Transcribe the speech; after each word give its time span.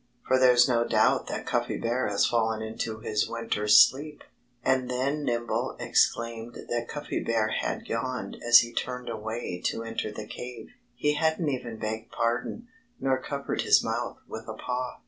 For 0.27 0.39
there's 0.39 0.67
no 0.67 0.83
doubt 0.83 1.27
that 1.27 1.45
Cuffy 1.45 1.77
Bear 1.77 2.07
has 2.07 2.25
fallen 2.25 2.63
into 2.63 3.01
his 3.01 3.29
winter's 3.29 3.77
sleep." 3.77 4.23
And 4.65 4.89
then 4.89 5.23
Nimble 5.23 5.77
exclaimed 5.79 6.55
that 6.69 6.87
Cuffy 6.87 7.23
Bear 7.23 7.49
had 7.49 7.85
yawned 7.87 8.35
as 8.43 8.61
he 8.61 8.73
turned 8.73 9.09
away 9.09 9.61
to 9.65 9.83
enter 9.83 10.11
the 10.11 10.25
cave. 10.25 10.69
He 10.95 11.13
hadn't 11.13 11.49
even 11.49 11.77
begged 11.77 12.11
pardon, 12.11 12.67
nor 12.99 13.21
covered 13.21 13.61
his 13.61 13.83
mouth 13.83 14.17
with 14.27 14.47
a 14.47 14.55
paw. 14.55 14.97